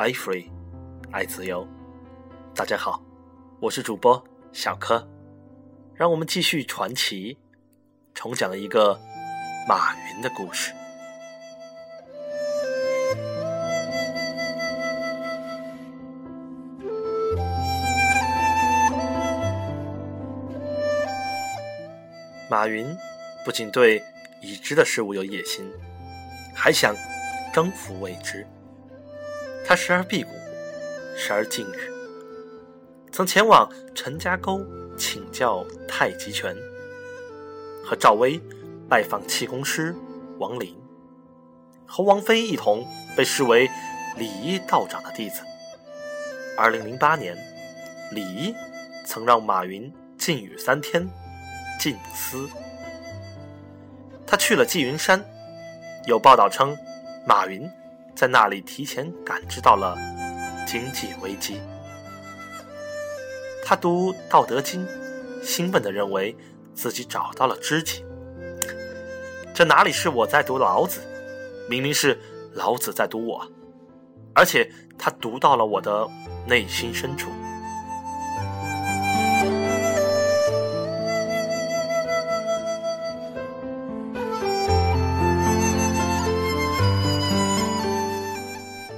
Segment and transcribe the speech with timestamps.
[0.00, 0.48] ，I free，
[1.12, 1.68] 爱自由。
[2.54, 3.02] 大家好，
[3.60, 5.06] 我是主播小柯，
[5.94, 7.36] 让我们继续传奇，
[8.14, 8.98] 重讲一个
[9.68, 10.72] 马云的故事。
[22.48, 22.86] 马云
[23.44, 24.02] 不仅对
[24.40, 25.70] 已知的事物有野心，
[26.54, 26.94] 还想
[27.52, 28.46] 征服未知。
[29.66, 30.30] 他时而辟谷，
[31.16, 34.60] 时而禁欲，曾前往陈家沟
[34.96, 36.56] 请教太极拳，
[37.84, 38.40] 和赵薇
[38.88, 39.94] 拜访气功师
[40.38, 40.76] 王林，
[41.86, 42.86] 和王菲一同
[43.16, 43.70] 被视为
[44.16, 45.42] 李一道长的弟子。
[46.58, 47.36] 二零零八年，
[48.10, 48.54] 李一
[49.06, 51.08] 曾让马云禁语三天。
[51.78, 52.46] 静思，
[54.26, 55.24] 他去了缙云山，
[56.06, 56.76] 有报道称，
[57.26, 57.66] 马云
[58.20, 59.96] 在那里提前感知到了
[60.66, 61.58] 经济危机。
[63.64, 64.86] 他读《道德经》，
[65.42, 66.36] 兴奋的认为
[66.74, 68.04] 自己找到了知己。
[69.54, 71.00] 这哪里是我在读老子，
[71.66, 72.20] 明明是
[72.52, 73.50] 老子在读我，
[74.34, 76.06] 而且他读到了我的
[76.46, 77.30] 内心深处。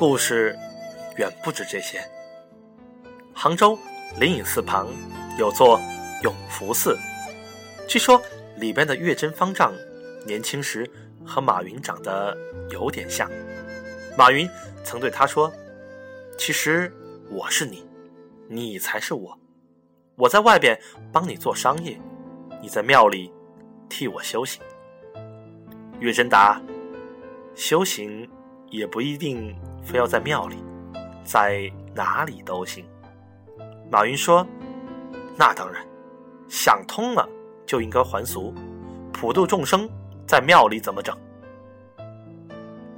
[0.00, 0.58] 故事
[1.18, 2.00] 远不止这些。
[3.34, 3.78] 杭州
[4.18, 4.88] 灵隐寺旁
[5.38, 5.78] 有座
[6.22, 6.96] 永福寺，
[7.86, 8.18] 据说
[8.56, 9.74] 里边的月真方丈
[10.26, 10.90] 年轻时
[11.22, 12.34] 和马云长得
[12.70, 13.30] 有点像。
[14.16, 14.48] 马云
[14.82, 15.52] 曾对他说
[16.38, 16.90] ：“其实
[17.28, 17.86] 我是你，
[18.48, 19.38] 你才是我。
[20.16, 20.80] 我在外边
[21.12, 22.00] 帮你做商业，
[22.62, 23.30] 你在庙里
[23.90, 24.62] 替我修行。”
[26.00, 26.58] 月真答
[27.54, 28.26] ：“修行
[28.70, 30.56] 也不一定。”非要在庙里，
[31.24, 32.84] 在哪里都行。
[33.90, 34.46] 马云说
[35.36, 35.84] ：“那当然，
[36.48, 37.28] 想通了
[37.66, 38.54] 就应该还俗，
[39.12, 39.88] 普度众生，
[40.26, 41.16] 在庙里怎么整？”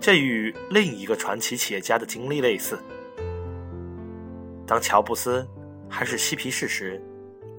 [0.00, 2.78] 这与另一个传奇企业家的经历类似。
[4.66, 5.46] 当乔布斯
[5.88, 7.00] 还是嬉皮士时，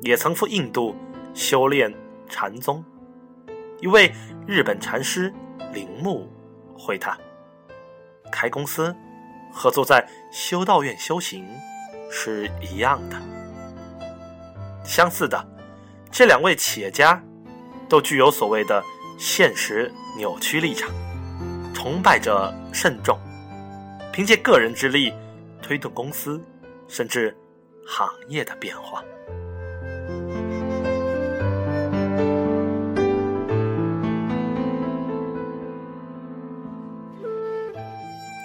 [0.02, 0.96] 也曾赴印度
[1.34, 1.94] 修炼
[2.28, 2.84] 禅宗。
[3.80, 4.12] 一位
[4.48, 5.34] 日本禅师
[5.72, 6.28] 铃木
[6.78, 7.18] 会他
[8.32, 8.96] 开公司。
[9.52, 11.46] 和坐在修道院修行
[12.10, 13.18] 是一样的，
[14.84, 15.46] 相似的，
[16.10, 17.22] 这两位企业家
[17.88, 18.84] 都具有所谓的
[19.20, 20.90] 现实扭曲立场，
[21.74, 23.20] 崇拜者慎重，
[24.12, 25.14] 凭借个人之力
[25.62, 26.42] 推动公司
[26.88, 27.38] 甚至
[27.86, 29.04] 行业的变化。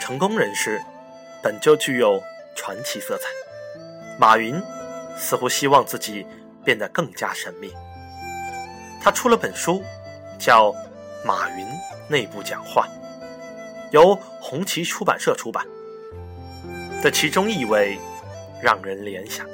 [0.00, 0.80] 成功人士。
[1.46, 2.20] 本就具有
[2.56, 3.28] 传奇色彩。
[4.18, 4.60] 马云
[5.16, 6.26] 似乎希望自己
[6.64, 7.72] 变得更加神秘。
[9.00, 9.80] 他出了本书，
[10.40, 10.72] 叫
[11.24, 11.64] 《马云
[12.08, 12.84] 内部讲话》，
[13.92, 15.64] 由红旗出版社出版。
[17.00, 17.96] 这其中意味
[18.60, 19.46] 让人联想，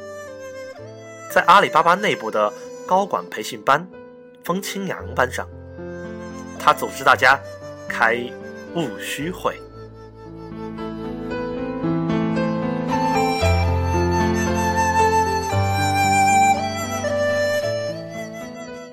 [1.31, 2.51] 在阿里巴巴内部的
[2.87, 3.87] 高管培训班
[4.43, 5.47] “风清扬班”上，
[6.59, 7.39] 他组织大家
[7.87, 8.17] 开
[8.75, 9.61] 务虚会。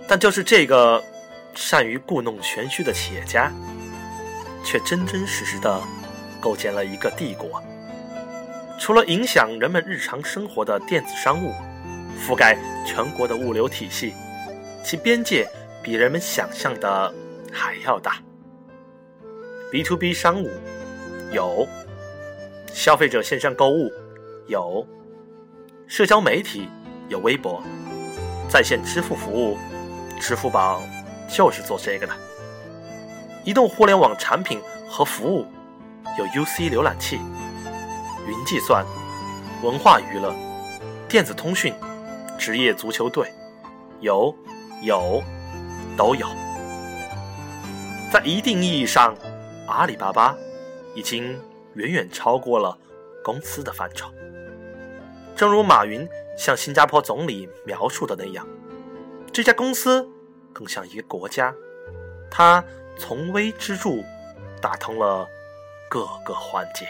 [0.09, 1.03] 但就是这个
[1.53, 3.53] 善于故弄玄虚的企业家，
[4.66, 5.80] 却真真实实的
[6.42, 7.62] 构建了一个帝国。
[8.80, 11.53] 除了影响人们日常生活的电子商务，
[12.20, 14.16] 覆盖全国的物流体系，
[14.84, 15.47] 其边界
[15.84, 17.14] 比人们想象的
[17.53, 18.18] 还要大。
[19.72, 20.50] B to B 商务
[21.31, 21.68] 有，
[22.74, 23.91] 消费者线上购物
[24.47, 24.88] 有，
[25.86, 26.68] 社交媒体
[27.09, 27.62] 有微博，
[28.50, 29.55] 在线支付服务。
[30.19, 30.81] 支付宝
[31.27, 32.13] 就是做这个的。
[33.45, 35.45] 移动互联网产品和服务
[36.17, 37.19] 有 UC 浏览器、
[38.27, 38.85] 云计算、
[39.63, 40.35] 文化娱乐、
[41.07, 41.73] 电子通讯、
[42.37, 43.31] 职业足球队，
[44.01, 44.35] 有
[44.81, 45.23] 有
[45.97, 46.27] 都有。
[48.11, 49.16] 在一定意义上，
[49.67, 50.35] 阿里巴巴
[50.95, 51.39] 已经
[51.75, 52.77] 远远超过了
[53.23, 54.11] 公司的范畴。
[55.35, 56.07] 正如马云
[56.37, 58.45] 向新加坡总理描述的那样。
[59.31, 60.05] 这家公司
[60.52, 61.53] 更像一个国家，
[62.29, 62.61] 它
[62.97, 64.03] 从微之著，
[64.61, 65.26] 打通了
[65.90, 66.85] 各个环节。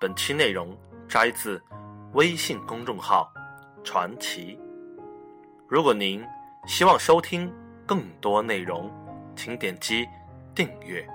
[0.00, 0.74] 本期内容
[1.08, 1.60] 摘自
[2.12, 3.30] 微信公众号
[3.84, 4.58] “传奇”。
[5.66, 6.22] 如果您
[6.66, 7.50] 希望收听
[7.86, 8.90] 更多内容，
[9.34, 10.06] 请点击
[10.54, 11.06] 订阅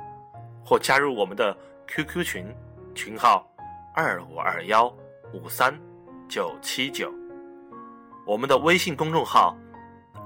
[0.66, 1.56] 或加入我们的
[1.88, 2.56] QQ 群，
[2.96, 3.48] 群号
[3.94, 4.92] 二五二幺
[5.34, 5.80] 五三
[6.28, 7.14] 九七九。
[8.26, 9.56] 我们的微信公众号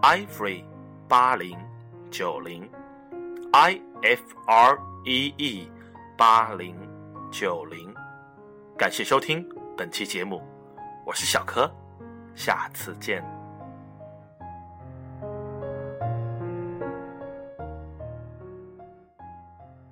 [0.01, 0.63] ifree
[1.07, 1.57] 八零
[2.09, 2.69] 九零
[3.51, 5.69] i f r e e
[6.17, 6.75] 八零
[7.29, 7.93] 九零。
[8.77, 9.45] 感谢收听
[9.77, 10.41] 本期节目，
[11.05, 11.69] 我是小柯，
[12.33, 13.43] 下次见。